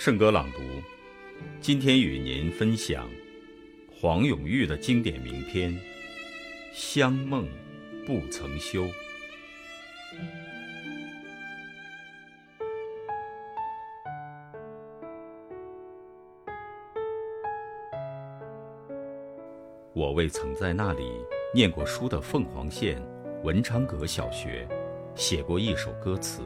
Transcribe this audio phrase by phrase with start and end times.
[0.00, 0.62] 圣歌朗读，
[1.60, 3.06] 今天与您分享
[3.92, 5.74] 黄永玉的经典名篇
[6.72, 7.46] 《香梦
[8.06, 8.84] 不曾休》。
[19.92, 21.12] 我未曾在那里
[21.54, 23.06] 念过书的凤凰县
[23.44, 24.66] 文昌阁小学，
[25.14, 26.40] 写过一首歌词。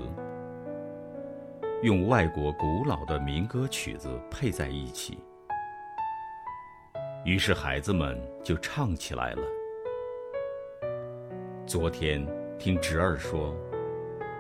[1.85, 5.19] 用外国古老的民歌曲子配在一起，
[7.27, 9.43] 于是孩子们就唱起来了。
[11.67, 12.27] 昨天
[12.59, 13.55] 听侄儿说，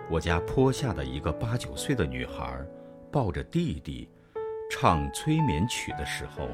[0.09, 2.59] 我家坡下的一个八九岁的女孩，
[3.12, 4.09] 抱着弟弟
[4.71, 6.49] 唱催眠曲的时候，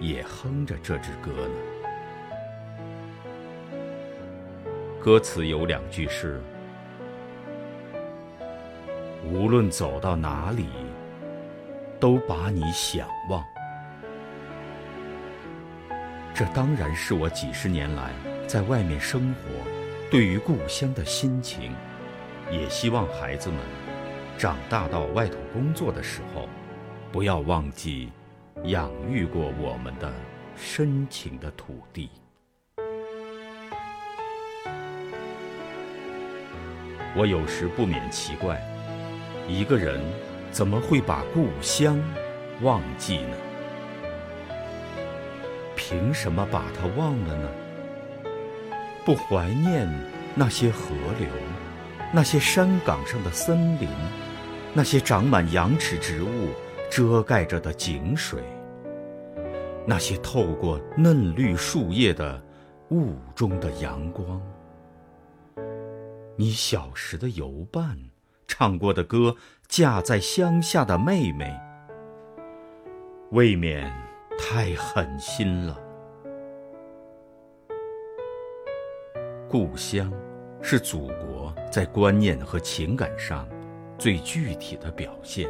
[0.00, 1.54] 也哼着这支歌呢。
[5.00, 6.42] 歌词有两句是。
[9.30, 10.66] 无论走到哪里，
[12.00, 13.44] 都把你想望。
[16.34, 18.12] 这当然是我几十年来
[18.48, 21.72] 在外面生活，对于故乡的心情。
[22.50, 23.58] 也希望孩子们
[24.36, 26.48] 长大到外头工作的时候，
[27.12, 28.10] 不要忘记
[28.64, 30.12] 养育过我们的
[30.56, 32.10] 深情的土地。
[37.16, 38.60] 我有时不免奇怪。
[39.50, 40.00] 一个人
[40.52, 42.00] 怎么会把故乡
[42.62, 43.36] 忘记呢？
[45.74, 47.48] 凭什么把它忘了呢？
[49.04, 49.88] 不怀念
[50.36, 51.28] 那些河流，
[52.12, 53.88] 那些山岗上的森林，
[54.72, 56.50] 那些长满羊齿植物
[56.88, 58.40] 遮盖着的井水，
[59.84, 62.40] 那些透过嫩绿树叶的
[62.90, 64.40] 雾中的阳光，
[66.36, 67.98] 你小时的游伴。
[68.50, 69.32] 唱过的歌，
[69.68, 71.56] 嫁在乡下的妹妹，
[73.30, 73.88] 未免
[74.36, 75.78] 太狠心了。
[79.48, 80.12] 故乡
[80.60, 83.48] 是祖国在观念和情感上
[83.96, 85.48] 最具体的表现。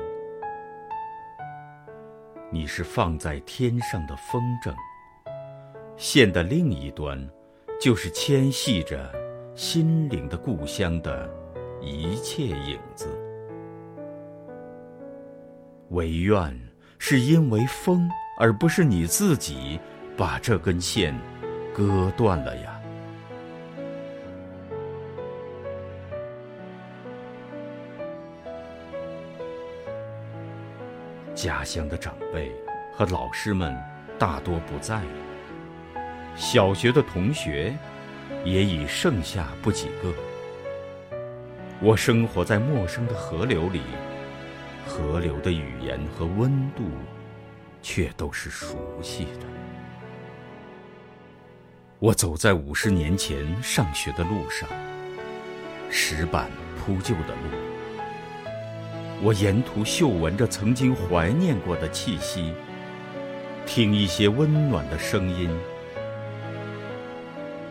[2.50, 4.74] 你是放在天上的风筝，
[5.96, 7.18] 线的另一端，
[7.80, 9.10] 就是牵系着
[9.54, 11.39] 心灵的故乡的。
[11.80, 13.08] 一切影子，
[15.88, 16.60] 唯愿
[16.98, 18.08] 是因为风，
[18.38, 19.80] 而不是你自己
[20.16, 21.18] 把这根线
[21.74, 22.76] 割断了呀。
[31.34, 32.52] 家乡的长辈
[32.92, 33.74] 和老师们
[34.18, 36.02] 大多不在了，
[36.36, 37.74] 小学的同学
[38.44, 40.12] 也已剩下不几个。
[41.82, 43.80] 我生活在陌生的河流里，
[44.86, 46.82] 河流的语言和温度，
[47.80, 49.46] 却都是熟悉的。
[51.98, 54.68] 我走在五十年前上学的路上，
[55.88, 58.44] 石板铺就的路。
[59.22, 62.52] 我沿途嗅闻着曾经怀念过的气息，
[63.64, 65.48] 听一些温暖的声音。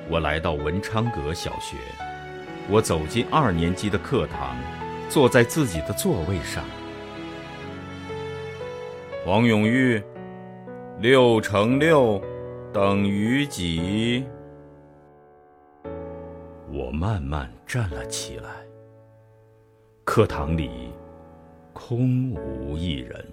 [0.10, 1.78] 我来到文昌阁小学。
[2.72, 4.56] 我走进二年级的课堂，
[5.10, 6.64] 坐在自己的座位上。
[9.26, 10.00] 黄永玉，
[11.00, 12.22] 六乘六
[12.72, 14.24] 等于几？
[16.72, 18.50] 我慢慢站了起来。
[20.04, 20.92] 课堂里
[21.74, 23.26] 空无一人。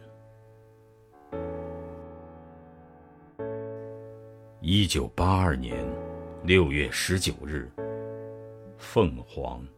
[4.62, 5.76] 一九八二年
[6.42, 7.70] 六月十九日。
[8.96, 9.75] 凤凰。